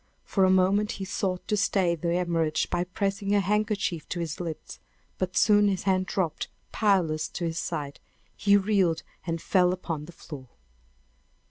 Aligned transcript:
For 0.23 0.43
a 0.45 0.49
moment 0.49 0.93
he 0.93 1.05
sought 1.05 1.47
to 1.47 1.55
stay 1.55 1.93
the 1.93 2.11
hemorrhage 2.15 2.71
by 2.71 2.85
pressing 2.85 3.35
a 3.35 3.39
handkerchief 3.39 4.09
to 4.09 4.19
his 4.19 4.39
lips; 4.39 4.79
but 5.19 5.37
soon 5.37 5.67
his 5.67 5.83
hand 5.83 6.07
dropped 6.07 6.47
powerless 6.71 7.27
to 7.29 7.45
his 7.45 7.59
side; 7.59 7.99
he 8.35 8.57
reeled 8.57 9.03
and 9.27 9.39
fell 9.39 9.71
upon 9.71 10.05
the 10.05 10.11
floor! 10.11 10.47